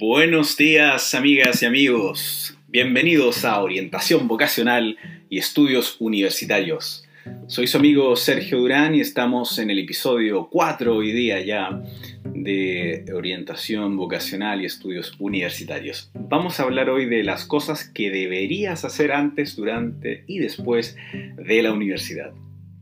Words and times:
Buenos 0.00 0.56
días, 0.56 1.14
amigas 1.14 1.62
y 1.62 1.66
amigos. 1.66 2.56
Bienvenidos 2.68 3.44
a 3.44 3.60
Orientación 3.60 4.28
Vocacional 4.28 4.96
y 5.28 5.36
Estudios 5.36 5.96
Universitarios. 6.00 7.06
Soy 7.48 7.66
su 7.66 7.76
amigo 7.76 8.16
Sergio 8.16 8.60
Durán 8.60 8.94
y 8.94 9.02
estamos 9.02 9.58
en 9.58 9.68
el 9.68 9.78
episodio 9.78 10.48
4 10.50 10.96
hoy 10.96 11.12
día 11.12 11.44
ya 11.44 11.82
de 12.24 13.04
Orientación 13.14 13.98
Vocacional 13.98 14.62
y 14.62 14.64
Estudios 14.64 15.12
Universitarios. 15.18 16.10
Vamos 16.14 16.58
a 16.58 16.62
hablar 16.62 16.88
hoy 16.88 17.04
de 17.04 17.22
las 17.22 17.44
cosas 17.44 17.86
que 17.86 18.10
deberías 18.10 18.86
hacer 18.86 19.12
antes, 19.12 19.54
durante 19.54 20.24
y 20.26 20.38
después 20.38 20.96
de 21.12 21.62
la 21.62 21.74
universidad. 21.74 22.32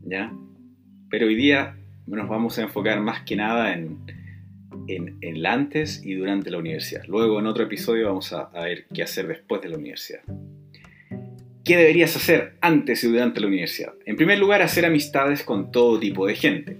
¿Ya? 0.05 0.31
Pero 1.09 1.27
hoy 1.27 1.35
día 1.35 1.75
nos 2.07 2.29
vamos 2.29 2.57
a 2.57 2.61
enfocar 2.61 3.01
más 3.01 3.23
que 3.23 3.35
nada 3.35 3.73
en 3.73 4.18
en, 4.87 5.17
el 5.21 5.45
antes 5.45 6.01
y 6.03 6.13
durante 6.15 6.51
la 6.51 6.57
universidad. 6.57 7.03
Luego 7.07 7.39
en 7.39 7.47
otro 7.47 7.63
episodio 7.63 8.07
vamos 8.07 8.33
a, 8.33 8.49
ver 8.53 8.85
qué 8.93 9.03
hacer 9.03 9.27
después 9.27 9.61
de 9.61 9.69
la 9.69 9.77
universidad. 9.77 10.21
¿Qué 11.63 11.77
deberías 11.77 12.15
hacer 12.15 12.55
antes 12.61 13.03
y 13.03 13.07
durante 13.07 13.41
la 13.41 13.47
universidad? 13.47 13.93
En 14.05 14.15
primer 14.15 14.39
lugar, 14.39 14.61
hacer 14.61 14.85
amistades 14.85 15.43
con 15.43 15.71
todo 15.71 15.99
tipo 15.99 16.25
de 16.25 16.35
gente. 16.35 16.77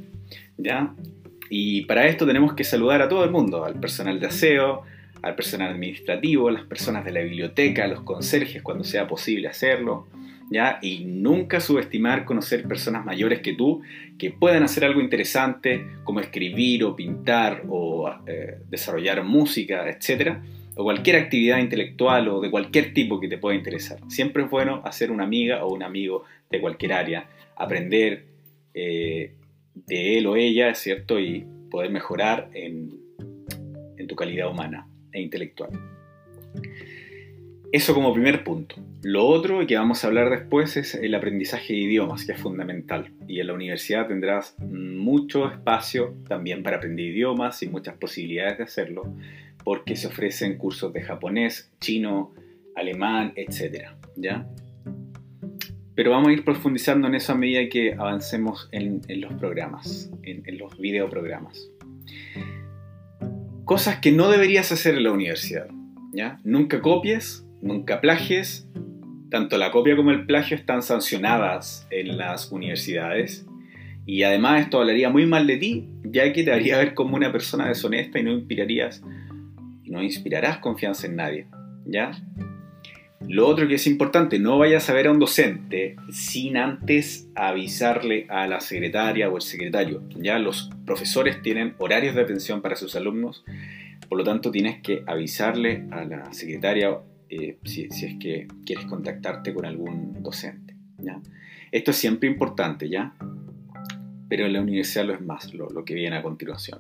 ¿ya? 0.57 0.93
Y 1.49 1.81
para 1.85 2.07
esto 2.07 2.25
tenemos 2.25 2.53
que 2.53 2.63
saludar 2.63 3.01
a 3.01 3.09
todo 3.09 3.23
el 3.23 3.31
mundo, 3.31 3.65
al 3.65 3.79
personal 3.79 4.19
de 4.19 4.27
aseo, 4.27 4.83
al 5.21 5.35
personal 5.35 5.71
administrativo, 5.71 6.47
a 6.47 6.51
las 6.51 6.63
personas 6.63 7.05
de 7.05 7.11
la 7.11 7.21
biblioteca, 7.21 7.85
a 7.85 7.87
los 7.87 8.01
conserjes 8.01 8.61
cuando 8.61 8.83
sea 8.83 9.07
posible 9.07 9.47
hacerlo, 9.47 10.07
¿ya? 10.49 10.79
Y 10.81 11.05
nunca 11.05 11.59
subestimar 11.59 12.25
conocer 12.25 12.67
personas 12.67 13.05
mayores 13.05 13.41
que 13.41 13.53
tú 13.53 13.81
que 14.17 14.31
puedan 14.31 14.63
hacer 14.63 14.83
algo 14.83 14.99
interesante 15.01 15.85
como 16.03 16.19
escribir 16.19 16.83
o 16.83 16.95
pintar 16.95 17.63
o 17.69 18.11
eh, 18.27 18.57
desarrollar 18.69 19.23
música, 19.23 19.87
etc. 19.89 20.37
O 20.75 20.83
cualquier 20.83 21.17
actividad 21.17 21.59
intelectual 21.59 22.27
o 22.27 22.41
de 22.41 22.51
cualquier 22.51 22.93
tipo 22.93 23.19
que 23.19 23.27
te 23.27 23.37
pueda 23.37 23.55
interesar. 23.55 23.99
Siempre 24.09 24.43
es 24.43 24.49
bueno 24.49 24.81
hacer 24.85 25.11
una 25.11 25.23
amiga 25.23 25.63
o 25.63 25.73
un 25.73 25.83
amigo 25.83 26.25
de 26.49 26.59
cualquier 26.59 26.93
área, 26.93 27.27
aprender 27.55 28.25
eh, 28.73 29.33
de 29.87 30.17
él 30.17 30.27
o 30.27 30.35
ella, 30.35 30.73
¿cierto? 30.75 31.19
Y 31.19 31.45
poder 31.69 31.91
mejorar 31.91 32.49
en, 32.53 32.99
en 33.97 34.07
tu 34.07 34.15
calidad 34.15 34.49
humana 34.49 34.87
e 35.11 35.21
intelectual. 35.21 35.69
Eso 37.71 37.93
como 37.93 38.13
primer 38.13 38.43
punto. 38.43 38.77
Lo 39.03 39.27
otro 39.27 39.65
que 39.67 39.77
vamos 39.77 40.03
a 40.03 40.07
hablar 40.07 40.31
después 40.31 40.75
es 40.75 40.95
el 40.95 41.13
aprendizaje 41.13 41.73
de 41.73 41.79
idiomas, 41.79 42.25
que 42.25 42.31
es 42.31 42.41
fundamental. 42.41 43.11
Y 43.27 43.41
en 43.41 43.47
la 43.47 43.53
universidad 43.53 44.07
tendrás 44.07 44.55
mucho 44.59 45.47
espacio 45.51 46.15
también 46.27 46.63
para 46.63 46.77
aprender 46.77 47.05
idiomas 47.05 47.61
y 47.61 47.67
muchas 47.67 47.95
posibilidades 47.97 48.57
de 48.57 48.63
hacerlo, 48.63 49.13
porque 49.63 49.95
se 49.95 50.07
ofrecen 50.07 50.57
cursos 50.57 50.91
de 50.93 51.01
japonés, 51.01 51.71
chino, 51.79 52.33
alemán, 52.75 53.33
etc. 53.35 53.89
¿ya? 54.15 54.47
Pero 55.93 56.09
vamos 56.09 56.29
a 56.29 56.33
ir 56.33 56.43
profundizando 56.43 57.07
en 57.07 57.13
eso 57.13 57.33
a 57.33 57.35
medida 57.35 57.69
que 57.69 57.93
avancemos 57.93 58.67
en, 58.71 59.03
los 59.21 59.33
programas, 59.33 60.09
en, 60.23 60.41
en 60.47 60.57
los 60.57 60.75
videoprogramas. 60.79 61.69
Cosas 63.63 63.99
que 63.99 64.11
no 64.11 64.31
deberías 64.31 64.71
hacer 64.71 64.95
en 64.95 65.03
la 65.03 65.11
universidad. 65.11 65.67
¿ya? 66.13 66.39
Nunca 66.43 66.81
copies, 66.81 67.45
nunca 67.61 68.01
plagies. 68.01 68.67
Tanto 69.29 69.57
la 69.57 69.71
copia 69.71 69.95
como 69.95 70.11
el 70.11 70.25
plagio 70.25 70.57
están 70.57 70.81
sancionadas 70.81 71.87
en 71.91 72.17
las 72.17 72.51
universidades. 72.51 73.45
Y 74.05 74.23
además 74.23 74.61
esto 74.61 74.79
hablaría 74.79 75.09
muy 75.09 75.25
mal 75.25 75.45
de 75.45 75.57
ti, 75.57 75.89
ya 76.03 76.33
que 76.33 76.43
te 76.43 76.51
haría 76.51 76.77
ver 76.77 76.95
como 76.95 77.15
una 77.15 77.31
persona 77.31 77.67
deshonesta 77.67 78.17
y 78.19 78.23
no 78.23 78.31
inspirarías, 78.31 79.03
no 79.85 80.01
inspirarás 80.01 80.57
confianza 80.57 81.05
en 81.05 81.15
nadie. 81.15 81.47
¿Ya? 81.85 82.11
Lo 83.27 83.47
otro 83.47 83.67
que 83.67 83.75
es 83.75 83.85
importante, 83.85 84.39
no 84.39 84.57
vayas 84.57 84.89
a 84.89 84.93
ver 84.93 85.07
a 85.07 85.11
un 85.11 85.19
docente 85.19 85.97
sin 86.09 86.57
antes 86.57 87.29
avisarle 87.35 88.25
a 88.29 88.47
la 88.47 88.61
secretaria 88.61 89.29
o 89.29 89.35
el 89.35 89.41
secretario. 89.41 90.01
Ya 90.15 90.39
los 90.39 90.71
profesores 90.85 91.41
tienen 91.41 91.75
horarios 91.77 92.15
de 92.15 92.21
atención 92.21 92.61
para 92.61 92.75
sus 92.75 92.95
alumnos, 92.95 93.43
por 94.07 94.17
lo 94.17 94.23
tanto 94.23 94.51
tienes 94.51 94.81
que 94.81 95.03
avisarle 95.05 95.85
a 95.91 96.05
la 96.05 96.33
secretaria 96.33 96.97
eh, 97.29 97.57
si, 97.63 97.83
es 97.83 98.15
que 98.19 98.47
quieres 98.65 98.85
contactarte 98.85 99.53
con 99.53 99.65
algún 99.65 100.21
docente. 100.21 100.75
¿ya? 100.97 101.21
Esto 101.71 101.91
es 101.91 101.97
siempre 101.97 102.29
importante, 102.29 102.89
¿ya? 102.89 103.13
Pero 104.27 104.45
en 104.45 104.53
la 104.53 104.61
universidad 104.61 105.05
lo 105.05 105.13
es 105.13 105.21
más, 105.21 105.53
lo, 105.53 105.85
que 105.85 105.93
viene 105.93 106.17
a 106.17 106.21
continuación. 106.21 106.79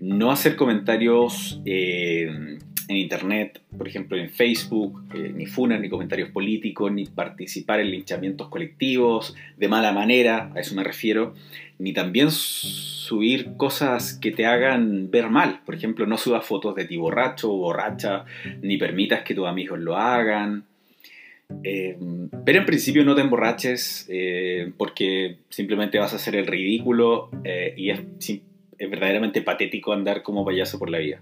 No 0.00 0.30
hacer 0.30 0.56
comentarios 0.56 1.60
eh, 1.64 2.58
en 2.88 2.96
internet, 2.96 3.60
por 3.76 3.88
ejemplo 3.88 4.16
en 4.16 4.30
Facebook, 4.30 5.02
eh, 5.14 5.32
ni 5.34 5.46
funas, 5.46 5.80
ni 5.80 5.88
comentarios 5.88 6.30
políticos, 6.30 6.92
ni 6.92 7.06
participar 7.06 7.80
en 7.80 7.90
linchamientos 7.90 8.48
colectivos 8.48 9.34
de 9.56 9.68
mala 9.68 9.92
manera, 9.92 10.52
a 10.54 10.60
eso 10.60 10.74
me 10.74 10.84
refiero, 10.84 11.34
ni 11.78 11.92
también 11.92 12.30
subir 12.30 13.56
cosas 13.56 14.14
que 14.14 14.30
te 14.30 14.46
hagan 14.46 15.10
ver 15.10 15.28
mal. 15.28 15.60
Por 15.64 15.74
ejemplo, 15.74 16.06
no 16.06 16.16
subas 16.16 16.46
fotos 16.46 16.74
de 16.74 16.84
ti 16.84 16.96
borracho 16.96 17.52
o 17.52 17.56
borracha, 17.56 18.24
ni 18.62 18.76
permitas 18.78 19.22
que 19.22 19.34
tus 19.34 19.46
amigos 19.46 19.78
lo 19.78 19.96
hagan. 19.96 20.64
Eh, 21.62 21.96
pero 22.44 22.58
en 22.58 22.66
principio 22.66 23.04
no 23.04 23.14
te 23.14 23.20
emborraches 23.20 24.06
eh, 24.08 24.72
porque 24.76 25.36
simplemente 25.48 25.98
vas 25.98 26.12
a 26.12 26.16
hacer 26.16 26.34
el 26.34 26.46
ridículo 26.46 27.30
y 27.76 27.90
es, 27.90 28.00
es 28.78 28.90
verdaderamente 28.90 29.42
patético 29.42 29.92
andar 29.92 30.22
como 30.22 30.44
payaso 30.44 30.78
por 30.78 30.90
la 30.90 30.98
vida. 30.98 31.20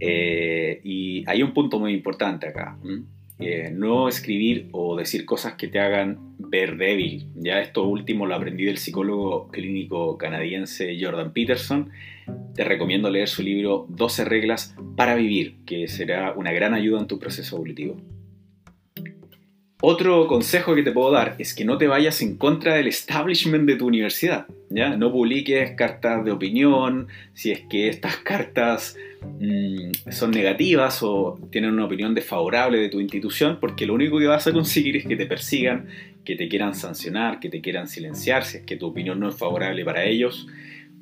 Eh, 0.00 0.80
y 0.84 1.24
hay 1.28 1.42
un 1.42 1.52
punto 1.52 1.78
muy 1.78 1.92
importante 1.92 2.48
acá. 2.48 2.78
No 3.72 4.08
escribir 4.08 4.68
o 4.72 4.96
decir 4.96 5.24
cosas 5.24 5.54
que 5.54 5.68
te 5.68 5.78
hagan 5.78 6.18
ver 6.38 6.76
débil. 6.76 7.26
Ya 7.36 7.60
esto 7.60 7.84
último 7.84 8.26
lo 8.26 8.34
aprendí 8.34 8.64
del 8.64 8.78
psicólogo 8.78 9.48
clínico 9.48 10.18
canadiense 10.18 10.96
Jordan 11.00 11.32
Peterson. 11.32 11.90
Te 12.54 12.64
recomiendo 12.64 13.10
leer 13.10 13.28
su 13.28 13.42
libro 13.42 13.86
12 13.90 14.24
reglas 14.24 14.74
para 14.96 15.14
vivir, 15.14 15.56
que 15.64 15.86
será 15.88 16.32
una 16.32 16.52
gran 16.52 16.74
ayuda 16.74 17.00
en 17.00 17.06
tu 17.06 17.18
proceso 17.18 17.56
evolutivo. 17.56 17.96
Otro 19.80 20.26
consejo 20.26 20.74
que 20.74 20.82
te 20.82 20.90
puedo 20.90 21.12
dar 21.12 21.36
es 21.38 21.54
que 21.54 21.64
no 21.64 21.78
te 21.78 21.86
vayas 21.86 22.20
en 22.20 22.36
contra 22.36 22.74
del 22.74 22.88
establishment 22.88 23.64
de 23.64 23.76
tu 23.76 23.86
universidad. 23.86 24.46
¿ya? 24.70 24.96
No 24.96 25.12
publiques 25.12 25.70
cartas 25.76 26.24
de 26.24 26.32
opinión 26.32 27.06
si 27.32 27.52
es 27.52 27.60
que 27.70 27.88
estas 27.88 28.16
cartas 28.16 28.96
son 30.10 30.30
negativas 30.30 31.02
o 31.02 31.38
tienen 31.50 31.72
una 31.72 31.84
opinión 31.84 32.14
desfavorable 32.14 32.78
de 32.78 32.88
tu 32.88 33.00
institución, 33.00 33.58
porque 33.60 33.86
lo 33.86 33.94
único 33.94 34.18
que 34.18 34.26
vas 34.26 34.46
a 34.46 34.52
conseguir 34.52 34.96
es 34.96 35.06
que 35.06 35.16
te 35.16 35.26
persigan, 35.26 35.86
que 36.24 36.36
te 36.36 36.48
quieran 36.48 36.74
sancionar, 36.74 37.40
que 37.40 37.48
te 37.48 37.60
quieran 37.60 37.88
silenciar 37.88 38.44
si 38.44 38.58
es 38.58 38.62
que 38.64 38.76
tu 38.76 38.86
opinión 38.86 39.20
no 39.20 39.28
es 39.28 39.36
favorable 39.36 39.84
para 39.84 40.04
ellos. 40.04 40.46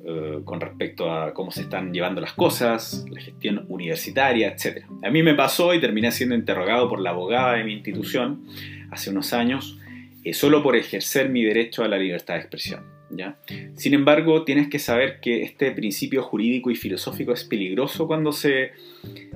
Eh, 0.09 0.39
con 0.45 0.61
respecto 0.61 1.11
a 1.11 1.33
cómo 1.33 1.51
se 1.51 1.63
están 1.63 1.91
llevando 1.91 2.21
las 2.21 2.31
cosas, 2.31 3.03
la 3.11 3.19
gestión 3.19 3.65
universitaria, 3.67 4.47
etc. 4.47 4.85
A 5.03 5.09
mí 5.09 5.21
me 5.21 5.33
pasó 5.33 5.73
y 5.73 5.81
terminé 5.81 6.11
siendo 6.11 6.33
interrogado 6.33 6.87
por 6.87 7.01
la 7.01 7.09
abogada 7.09 7.55
de 7.55 7.65
mi 7.65 7.73
institución 7.73 8.45
hace 8.89 9.09
unos 9.09 9.33
años, 9.33 9.77
eh, 10.23 10.33
solo 10.33 10.63
por 10.63 10.77
ejercer 10.77 11.27
mi 11.27 11.43
derecho 11.43 11.83
a 11.83 11.89
la 11.89 11.97
libertad 11.97 12.35
de 12.35 12.39
expresión. 12.39 12.96
Sin 13.75 13.93
embargo, 13.93 14.43
tienes 14.43 14.67
que 14.67 14.79
saber 14.79 15.19
que 15.21 15.43
este 15.43 15.71
principio 15.71 16.23
jurídico 16.23 16.71
y 16.71 16.75
filosófico 16.75 17.33
es 17.33 17.43
peligroso 17.43 18.07
cuando 18.07 18.31
se, 18.31 18.71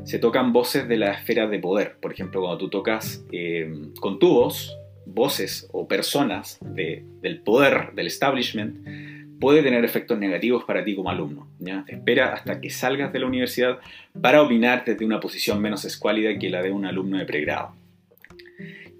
se 0.03 0.19
tocan 0.19 0.53
voces 0.53 0.87
de 0.87 0.97
la 0.97 1.13
esfera 1.13 1.47
de 1.47 1.59
poder. 1.59 1.95
Por 2.01 2.11
ejemplo, 2.11 2.41
cuando 2.41 2.57
tú 2.57 2.69
tocas 2.69 3.25
eh, 3.31 3.71
con 3.99 4.19
tu 4.19 4.29
voz, 4.29 4.77
voces 5.05 5.67
o 5.71 5.87
personas 5.87 6.59
del 6.61 7.41
poder, 7.43 7.93
del 7.93 8.07
establishment, 8.07 8.77
puede 9.39 9.63
tener 9.63 9.83
efectos 9.83 10.19
negativos 10.19 10.63
para 10.63 10.83
ti 10.83 10.95
como 10.95 11.09
alumno. 11.09 11.47
Espera 11.87 12.33
hasta 12.33 12.61
que 12.61 12.69
salgas 12.69 13.11
de 13.11 13.19
la 13.19 13.25
universidad 13.25 13.79
para 14.21 14.41
opinar 14.41 14.85
desde 14.85 15.03
una 15.03 15.19
posición 15.19 15.61
menos 15.61 15.83
escuálida 15.83 16.37
que 16.37 16.49
la 16.49 16.61
de 16.61 16.71
un 16.71 16.85
alumno 16.85 17.17
de 17.17 17.25
pregrado. 17.25 17.80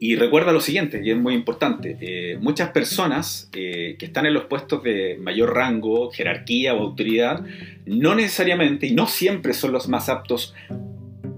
Y 0.03 0.15
recuerda 0.15 0.51
lo 0.51 0.61
siguiente, 0.61 0.99
y 1.03 1.11
es 1.11 1.17
muy 1.17 1.35
importante, 1.35 1.95
eh, 2.01 2.35
muchas 2.41 2.71
personas 2.71 3.51
eh, 3.53 3.97
que 3.99 4.07
están 4.07 4.25
en 4.25 4.33
los 4.33 4.45
puestos 4.45 4.81
de 4.81 5.15
mayor 5.19 5.53
rango, 5.53 6.09
jerarquía 6.09 6.73
o 6.73 6.79
autoridad, 6.79 7.45
no 7.85 8.15
necesariamente 8.15 8.87
y 8.87 8.95
no 8.95 9.05
siempre 9.05 9.53
son 9.53 9.73
los 9.73 9.87
más 9.87 10.09
aptos 10.09 10.55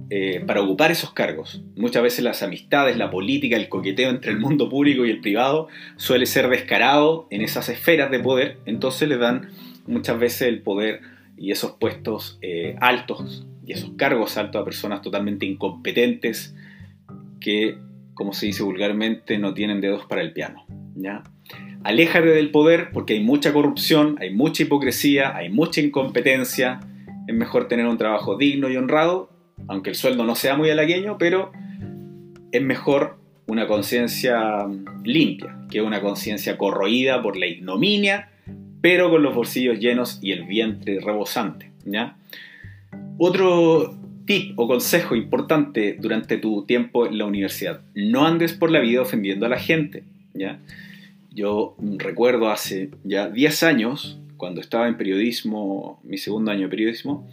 eh, 0.10 0.42
para 0.48 0.62
ocupar 0.62 0.92
esos 0.92 1.12
cargos. 1.12 1.62
Muchas 1.76 2.04
veces 2.04 2.24
las 2.24 2.42
amistades, 2.42 2.96
la 2.96 3.12
política, 3.12 3.58
el 3.58 3.68
coqueteo 3.68 4.10
entre 4.10 4.32
el 4.32 4.40
mundo 4.40 4.70
público 4.70 5.06
y 5.06 5.10
el 5.10 5.20
privado 5.20 5.68
suele 5.98 6.26
ser 6.26 6.48
descarado 6.48 7.28
en 7.32 7.42
esas 7.42 7.68
esferas 7.68 8.12
de 8.12 8.20
poder, 8.20 8.60
entonces 8.66 9.10
le 9.10 9.18
dan 9.18 9.50
muchas 9.88 10.18
veces 10.18 10.44
el 10.48 10.62
poder 10.62 11.02
y 11.36 11.52
esos 11.52 11.74
puestos 11.74 12.40
altos 12.80 13.46
y 13.68 13.74
esos 13.74 13.92
cargos 13.98 14.38
altos 14.38 14.62
a 14.62 14.64
personas 14.64 15.02
totalmente 15.02 15.46
incompetentes 15.46 16.56
que, 17.42 17.78
como 18.14 18.34
se 18.34 18.48
dice 18.48 18.64
vulgarmente, 18.64 19.38
no 19.38 19.54
tienen 19.54 19.82
dedos 19.82 20.06
para 20.06 20.22
el 20.22 20.34
piano. 20.34 20.66
¿ya? 20.96 21.24
Aléjate 21.84 22.28
del 22.28 22.52
poder 22.52 22.90
porque 22.94 23.14
hay 23.14 23.24
mucha 23.24 23.54
corrupción, 23.54 24.18
hay 24.20 24.34
mucha 24.34 24.64
hipocresía, 24.64 25.36
hay 25.36 25.50
mucha 25.50 25.82
incompetencia. 25.82 26.80
Es 27.28 27.36
mejor 27.36 27.68
tener 27.68 27.86
un 27.88 27.98
trabajo 27.98 28.38
digno 28.38 28.70
y 28.70 28.78
honrado 28.78 29.34
aunque 29.68 29.90
el 29.90 29.96
sueldo 29.96 30.24
no 30.24 30.36
sea 30.36 30.56
muy 30.56 30.70
halagueño, 30.70 31.18
pero 31.18 31.52
es 32.52 32.62
mejor 32.62 33.18
una 33.48 33.68
conciencia 33.68 34.68
limpia 35.04 35.58
que 35.70 35.82
una 35.82 36.02
conciencia 36.02 36.58
corroída 36.58 37.22
por 37.22 37.38
la 37.38 37.48
ignominia, 37.48 38.30
pero 38.82 39.10
con 39.10 39.24
los 39.24 39.36
bolsillos 39.36 39.80
llenos 39.80 40.20
y 40.22 40.32
el 40.32 40.46
vientre 40.46 41.00
rebosante. 41.00 41.72
Otro 43.18 43.96
tip 44.26 44.58
o 44.58 44.68
consejo 44.68 45.16
importante 45.16 45.98
durante 46.00 46.38
tu 46.38 46.66
tiempo 46.66 47.06
en 47.06 47.18
la 47.18 47.26
universidad, 47.26 47.82
no 47.96 48.26
andes 48.26 48.54
por 48.54 48.72
la 48.72 48.80
vida 48.80 49.02
ofendiendo 49.02 49.46
a 49.46 49.50
la 49.50 49.60
gente. 49.60 50.04
¿ya? 50.34 50.60
Yo 51.32 51.76
recuerdo 51.98 52.50
hace 52.50 52.92
ya 53.04 53.30
10 53.30 53.64
años, 53.64 54.20
cuando 54.38 54.62
estaba 54.62 54.88
en 54.88 54.98
periodismo, 54.98 56.00
mi 56.04 56.18
segundo 56.18 56.52
año 56.52 56.64
de 56.64 56.70
periodismo, 56.70 57.28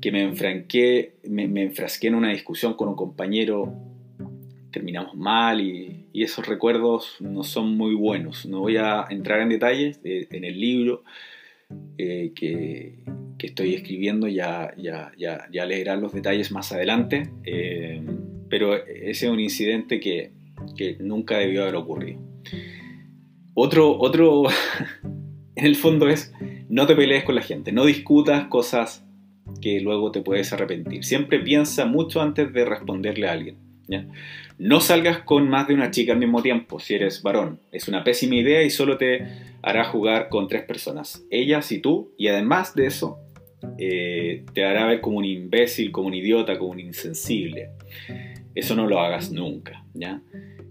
que 0.00 0.12
me 0.12 0.22
enfranqué, 0.22 1.14
me, 1.28 1.44
enfrasqué 1.62 2.08
en 2.08 2.14
una 2.14 2.30
discusión 2.30 2.74
con 2.74 2.88
un 2.88 2.94
compañero, 2.94 3.74
terminamos 4.70 5.14
mal 5.14 5.60
y, 5.60 6.06
y, 6.12 6.22
esos 6.22 6.46
recuerdos 6.46 7.16
no 7.20 7.44
son 7.44 7.76
muy 7.76 7.94
buenos. 7.94 8.46
No 8.46 8.60
voy 8.60 8.76
a 8.76 9.04
entrar 9.10 9.40
en 9.40 9.48
detalles, 9.48 10.00
eh, 10.04 10.26
en 10.30 10.44
el 10.44 10.60
libro 10.60 11.02
eh, 11.98 12.32
que, 12.34 12.94
estoy 13.46 13.74
escribiendo 13.74 14.28
ya, 14.28 14.74
ya, 14.76 15.12
ya, 15.16 15.66
leerán 15.66 16.00
los 16.00 16.12
detalles 16.12 16.52
más 16.52 16.72
adelante, 16.72 17.30
eh, 17.44 18.02
pero 18.48 18.74
ese 18.74 19.26
es 19.26 19.32
un 19.32 19.40
incidente 19.40 20.00
que, 20.00 20.32
que 20.76 20.96
nunca 21.00 21.38
debió 21.38 21.62
haber 21.62 21.76
ocurrido. 21.76 22.20
Otro, 23.54 23.98
otro 23.98 24.44
en 25.56 25.66
el 25.66 25.76
fondo 25.76 26.08
es, 26.08 26.32
no 26.68 26.86
te 26.86 26.96
pelees 26.96 27.24
con 27.24 27.34
la 27.34 27.42
gente, 27.42 27.72
no 27.72 27.84
discutas 27.84 28.46
cosas 28.46 29.04
que 29.60 29.80
luego 29.80 30.10
te 30.10 30.22
puedes 30.22 30.52
arrepentir. 30.52 31.04
Siempre 31.04 31.38
piensa 31.40 31.86
mucho 31.86 32.20
antes 32.20 32.52
de 32.52 32.64
responderle 32.64 33.28
a 33.28 33.32
alguien. 33.32 33.64
No 34.58 34.80
salgas 34.80 35.18
con 35.18 35.48
más 35.48 35.68
de 35.68 35.74
una 35.74 35.90
chica 35.90 36.12
al 36.12 36.18
mismo 36.18 36.42
tiempo 36.42 36.80
si 36.80 36.94
eres 36.94 37.22
varón. 37.22 37.60
Es 37.72 37.88
una 37.88 38.04
pésima 38.04 38.36
idea 38.36 38.62
y 38.62 38.70
solo 38.70 38.96
te 38.96 39.26
hará 39.62 39.84
jugar 39.84 40.28
con 40.28 40.48
tres 40.48 40.64
personas. 40.64 41.24
Ellas 41.30 41.70
y 41.72 41.80
tú. 41.80 42.12
Y 42.16 42.28
además 42.28 42.74
de 42.74 42.86
eso, 42.86 43.18
eh, 43.78 44.44
te 44.52 44.64
hará 44.64 44.86
ver 44.86 45.00
como 45.00 45.18
un 45.18 45.24
imbécil, 45.24 45.92
como 45.92 46.08
un 46.08 46.14
idiota, 46.14 46.58
como 46.58 46.72
un 46.72 46.80
insensible. 46.80 47.70
Eso 48.54 48.74
no 48.74 48.86
lo 48.86 49.00
hagas 49.00 49.32
nunca. 49.32 49.84
¿ya? 49.94 50.20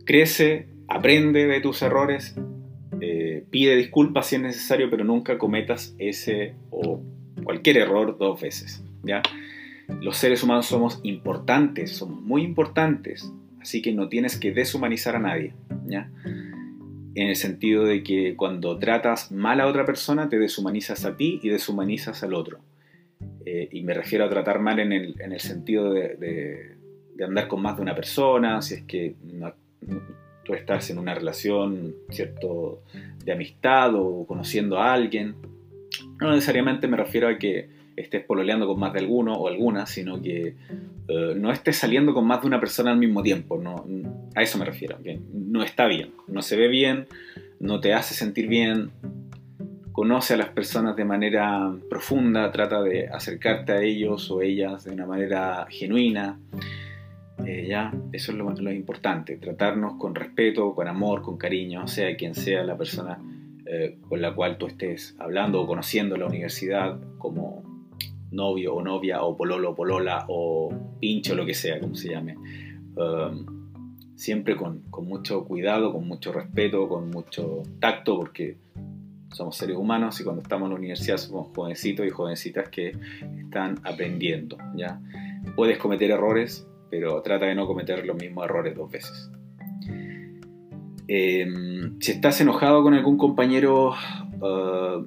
Crece, 0.06 0.68
aprende 0.88 1.48
de 1.48 1.62
tus 1.62 1.81
errores 1.81 2.36
eh, 3.06 3.44
pide 3.50 3.75
disculpas 3.75 4.28
si 4.28 4.38
es 4.38 4.42
necesario, 4.42 4.90
pero 4.90 5.04
nunca 5.04 5.38
cometas 5.38 5.94
ese 5.98 6.54
o 6.69 7.01
cualquier 7.44 7.75
error 7.75 8.18
dos 8.18 8.40
veces. 8.40 8.81
¿ya? 9.04 9.22
Los 10.01 10.16
seres 10.16 10.42
humanos 10.42 10.68
somos 10.68 11.01
importantes, 11.04 11.92
somos 11.92 12.22
muy 12.22 12.44
importantes, 12.44 13.30
así 13.60 13.81
que 13.81 13.92
no 13.92 14.07
tienes 14.07 14.38
que 14.38 14.54
deshumanizar 14.54 15.18
a 15.18 15.19
nadie. 15.19 15.54
¿ya? 15.86 16.10
En 17.16 17.28
el 17.28 17.36
sentido 17.36 17.84
de 17.84 18.04
que 18.04 18.38
cuando 18.38 18.80
tratas 18.80 19.34
mal 19.34 19.60
a 19.60 19.68
otra 19.68 19.86
persona, 19.86 20.30
te 20.30 20.40
deshumanizas 20.40 21.04
a 21.04 21.18
ti 21.18 21.42
y 21.44 21.50
deshumanizas 21.50 22.24
al 22.24 22.34
otro. 22.34 22.60
Eh, 23.55 23.69
y 23.71 23.83
me 23.83 23.94
refiero 23.94 24.25
a 24.25 24.29
tratar 24.29 24.59
mal 24.59 24.79
en 24.79 24.91
el, 24.91 25.13
en 25.21 25.31
el 25.31 25.39
sentido 25.39 25.94
de, 25.94 26.75
de, 27.15 27.23
andar 27.23 27.47
con 27.47 27.61
más 27.61 27.75
de 27.75 27.83
una 27.83 27.94
persona, 27.94 28.63
si 28.63 28.73
es 28.73 28.83
que 28.85 29.13
tú 30.44 30.55
estás 30.55 30.89
en 30.89 30.97
una 30.97 31.13
relación, 31.13 31.94
¿cierto?, 32.09 32.81
de 33.23 33.31
amistad 33.31 33.94
o 33.94 34.25
conociendo 34.25 34.79
a 34.79 34.91
alguien. 34.91 35.35
No 36.19 36.31
necesariamente 36.31 36.88
me 36.88 36.97
refiero 36.97 37.27
a 37.27 37.38
que 37.38 37.69
estés 37.95 38.23
pololeando 38.25 38.65
con 38.65 38.79
más 38.79 38.91
de 38.91 39.01
alguno 39.01 39.35
o 39.35 39.47
alguna, 39.47 39.85
sino 39.85 40.19
que 40.19 40.56
uh, 41.07 41.35
no 41.35 41.51
estés 41.51 41.77
saliendo 41.77 42.15
con 42.15 42.25
más 42.25 42.41
de 42.41 42.47
una 42.47 42.59
persona 42.59 42.91
al 42.91 42.97
mismo 42.97 43.21
tiempo. 43.21 43.61
No, 43.61 43.85
a 44.33 44.41
eso 44.41 44.57
me 44.57 44.65
refiero. 44.65 44.97
Bien, 44.97 45.23
no 45.31 45.61
está 45.61 45.85
bien, 45.85 46.09
no 46.27 46.41
se 46.41 46.57
ve 46.57 46.69
bien, 46.69 47.06
no 47.59 47.79
te 47.79 47.94
hace 47.94 48.15
sentir 48.15 48.47
bien. 48.47 48.89
Conoce 49.94 50.34
a 50.34 50.38
las 50.38 50.50
personas 50.50 50.95
de 50.95 51.06
manera 51.06 51.72
profunda, 51.88 52.51
trata 52.51 52.81
de 52.81 53.07
acercarte 53.07 53.74
a 53.74 53.81
ellos 53.81 54.30
o 54.31 54.42
ellas 54.42 54.86
de 54.86 54.92
una 54.92 55.06
manera 55.06 55.68
genuina. 55.69 56.40
Eh, 57.45 57.68
ya, 57.69 57.94
eso 58.12 58.31
es 58.31 58.38
lo, 58.38 58.72
importante, 58.72 59.38
tratarnos 59.38 59.94
con 60.00 60.16
respeto, 60.16 60.74
con 60.74 60.88
amor, 60.88 61.22
con 61.22 61.38
cariño, 61.38 61.88
sea 61.88 62.16
quien 62.16 62.34
sea 62.34 62.63
la 62.63 62.75
persona 62.75 63.19
eh, 63.68 64.00
con 64.10 64.19
la 64.19 64.34
cual 64.34 64.57
tú 64.57 64.66
estés 64.66 65.16
hablando 65.19 65.62
o 65.62 65.68
conociendo 65.68 66.16
en 66.16 66.22
la 66.22 66.28
universidad 66.28 67.00
como 67.19 67.63
novio 68.31 68.74
o 68.74 68.81
novia 68.81 69.22
o 69.22 69.38
pololo 69.38 69.72
o 69.72 69.75
polola 69.75 70.25
o 70.28 70.74
pincho, 71.00 71.36
lo 71.36 71.45
que 71.45 71.54
sea, 71.54 71.80
como 71.80 71.94
se 71.94 72.10
llame. 72.10 72.36
Um, 72.95 74.16
siempre 74.16 74.56
con, 74.56 74.81
con, 74.90 75.06
mucho 75.06 75.45
cuidado, 75.45 75.94
con 75.94 76.07
mucho 76.07 76.34
respeto, 76.34 76.88
con 76.88 77.12
mucho 77.12 77.62
tacto, 77.80 78.18
porque 78.18 78.57
somos 79.33 79.57
seres 79.57 79.75
humanos 79.77 80.19
y 80.21 80.24
cuando 80.24 80.41
estamos 80.41 80.68
en 80.68 80.71
la 80.71 80.77
universidad 80.77 81.18
somos 81.18 81.47
jovencitos 81.56 82.06
y 82.06 82.09
jovencitas 82.09 82.69
que 82.69 82.95
están 83.39 83.80
aprendiendo. 83.83 84.57
¿ya? 84.75 85.01
Puedes 85.56 85.77
cometer 85.77 86.12
errores, 86.12 86.68
pero 86.89 87.21
trata 87.21 87.45
de 87.45 87.56
no 87.56 87.68
cometer 87.68 88.06
los 88.06 88.15
mismos 88.15 88.45
errores 88.45 88.75
dos 88.75 88.91
veces. 88.91 89.31
Eh, 91.07 91.45
si 92.00 92.12
estás 92.12 92.39
enojado 92.39 92.81
con 92.81 92.94
algún 92.94 93.18
compañero 93.18 93.89
uh, 93.89 95.06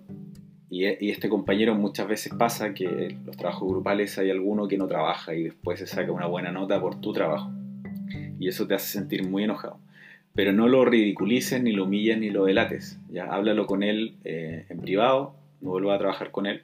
y, 0.68 0.84
este 0.84 1.28
compañero 1.28 1.74
muchas 1.74 2.06
veces 2.06 2.34
pasa 2.34 2.74
que 2.74 2.84
en 2.84 3.24
los 3.24 3.36
trabajos 3.36 3.66
grupales 3.68 4.18
hay 4.18 4.30
alguno 4.30 4.68
que 4.68 4.76
no 4.76 4.86
trabaja 4.86 5.34
y 5.34 5.44
después 5.44 5.78
se 5.78 5.86
saca 5.86 6.12
una 6.12 6.26
buena 6.26 6.52
nota 6.52 6.80
por 6.80 7.00
tu 7.00 7.12
trabajo 7.12 7.50
y 8.38 8.48
eso 8.48 8.66
te 8.66 8.74
hace 8.74 8.98
sentir 8.98 9.28
muy 9.28 9.44
enojado. 9.44 9.78
Pero 10.36 10.52
no 10.52 10.68
lo 10.68 10.84
ridiculices, 10.84 11.60
ni 11.60 11.72
lo 11.72 11.84
humilles, 11.84 12.18
ni 12.18 12.30
lo 12.30 12.44
delates. 12.44 13.00
Ya 13.10 13.24
háblalo 13.24 13.66
con 13.66 13.82
él 13.82 14.14
eh, 14.24 14.66
en 14.68 14.80
privado, 14.80 15.34
no 15.60 15.70
vuelvas 15.70 15.96
a 15.96 15.98
trabajar 15.98 16.30
con 16.30 16.46
él 16.46 16.62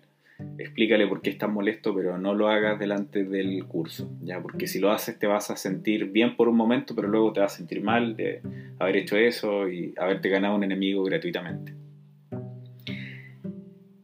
explícale 0.58 1.06
por 1.06 1.22
qué 1.22 1.30
estás 1.30 1.50
molesto, 1.50 1.94
pero 1.94 2.18
no 2.18 2.34
lo 2.34 2.48
hagas 2.48 2.78
delante 2.78 3.24
del 3.24 3.64
curso, 3.64 4.10
¿ya? 4.22 4.40
Porque 4.40 4.66
si 4.66 4.78
lo 4.78 4.90
haces 4.90 5.18
te 5.18 5.26
vas 5.26 5.50
a 5.50 5.56
sentir 5.56 6.06
bien 6.06 6.36
por 6.36 6.48
un 6.48 6.56
momento, 6.56 6.94
pero 6.94 7.08
luego 7.08 7.32
te 7.32 7.40
vas 7.40 7.54
a 7.54 7.56
sentir 7.56 7.82
mal 7.82 8.16
de 8.16 8.40
haber 8.78 8.96
hecho 8.96 9.16
eso 9.16 9.68
y 9.68 9.94
haberte 9.98 10.28
ganado 10.28 10.56
un 10.56 10.64
enemigo 10.64 11.02
gratuitamente. 11.04 11.74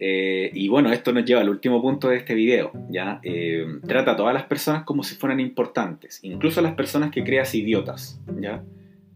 Eh, 0.00 0.50
y 0.54 0.68
bueno, 0.68 0.92
esto 0.92 1.12
nos 1.12 1.24
lleva 1.24 1.40
al 1.40 1.48
último 1.48 1.82
punto 1.82 2.08
de 2.08 2.18
este 2.18 2.34
video, 2.34 2.70
¿ya? 2.88 3.18
Eh, 3.24 3.66
trata 3.86 4.12
a 4.12 4.16
todas 4.16 4.32
las 4.32 4.44
personas 4.44 4.84
como 4.84 5.02
si 5.02 5.16
fueran 5.16 5.40
importantes, 5.40 6.20
incluso 6.22 6.60
a 6.60 6.62
las 6.62 6.74
personas 6.74 7.10
que 7.10 7.24
creas 7.24 7.54
idiotas, 7.54 8.20
¿ya? 8.40 8.62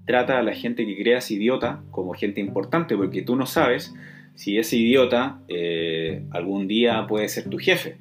Trata 0.06 0.38
a 0.38 0.42
la 0.42 0.54
gente 0.54 0.85
que 0.85 0.97
creas 0.97 1.30
idiota 1.30 1.82
como 1.90 2.12
gente 2.14 2.40
importante, 2.40 2.97
porque 2.97 3.23
tú 3.23 3.37
no 3.37 3.47
sabes 3.47 3.94
si 4.35 4.59
ese 4.59 4.76
idiota 4.76 5.40
eh, 5.49 6.25
algún 6.30 6.66
día 6.66 7.06
puede 7.06 7.28
ser 7.28 7.49
tu 7.49 7.59
jefe, 7.59 7.97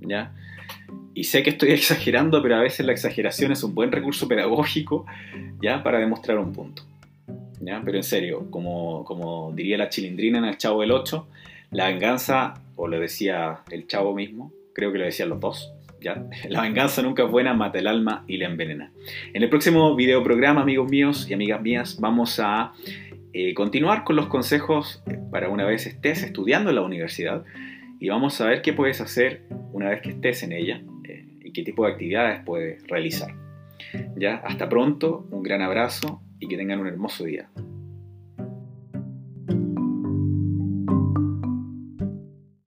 ¿ya? 0.00 0.32
Y 1.14 1.24
sé 1.24 1.42
que 1.42 1.50
estoy 1.50 1.70
exagerando, 1.72 2.42
pero 2.42 2.56
a 2.56 2.60
veces 2.60 2.86
la 2.86 2.92
exageración 2.92 3.52
es 3.52 3.62
un 3.62 3.74
buen 3.74 3.90
recurso 3.90 4.28
pedagógico, 4.28 5.06
¿ya? 5.62 5.82
Para 5.82 5.98
demostrar 5.98 6.38
un 6.38 6.52
punto, 6.52 6.82
¿ya? 7.60 7.82
Pero 7.84 7.96
en 7.96 8.04
serio, 8.04 8.50
como, 8.50 9.04
como 9.04 9.52
diría 9.52 9.78
la 9.78 9.88
chilindrina 9.88 10.38
en 10.38 10.44
el 10.44 10.58
Chavo 10.58 10.82
del 10.82 10.92
8, 10.92 11.26
la 11.72 11.88
venganza, 11.88 12.54
o 12.76 12.88
lo 12.88 12.98
decía 13.00 13.60
el 13.70 13.86
Chavo 13.86 14.14
mismo, 14.14 14.52
creo 14.74 14.92
que 14.92 14.98
lo 14.98 15.04
decían 15.04 15.28
los 15.28 15.40
dos, 15.40 15.72
La 16.48 16.62
venganza 16.62 17.02
nunca 17.02 17.24
es 17.24 17.30
buena, 17.30 17.54
mata 17.54 17.78
el 17.78 17.86
alma 17.86 18.24
y 18.26 18.38
la 18.38 18.46
envenena. 18.46 18.92
En 19.32 19.42
el 19.42 19.48
próximo 19.48 19.94
video 19.94 20.22
programa, 20.22 20.62
amigos 20.62 20.90
míos 20.90 21.26
y 21.28 21.34
amigas 21.34 21.60
mías, 21.60 21.98
vamos 22.00 22.40
a 22.40 22.72
eh, 23.32 23.54
continuar 23.54 24.04
con 24.04 24.16
los 24.16 24.26
consejos 24.26 25.02
para 25.30 25.48
una 25.48 25.64
vez 25.64 25.86
estés 25.86 26.22
estudiando 26.22 26.70
en 26.70 26.76
la 26.76 26.82
universidad 26.82 27.44
y 28.00 28.08
vamos 28.08 28.40
a 28.40 28.46
ver 28.46 28.62
qué 28.62 28.72
puedes 28.72 29.00
hacer 29.00 29.42
una 29.72 29.90
vez 29.90 30.00
que 30.00 30.10
estés 30.10 30.42
en 30.42 30.52
ella 30.52 30.82
eh, 31.04 31.26
y 31.44 31.52
qué 31.52 31.62
tipo 31.62 31.86
de 31.86 31.92
actividades 31.92 32.42
puedes 32.44 32.86
realizar. 32.88 33.34
Ya, 34.16 34.36
hasta 34.36 34.68
pronto, 34.68 35.26
un 35.30 35.42
gran 35.42 35.62
abrazo 35.62 36.22
y 36.38 36.48
que 36.48 36.56
tengan 36.56 36.80
un 36.80 36.86
hermoso 36.86 37.24
día. 37.24 37.48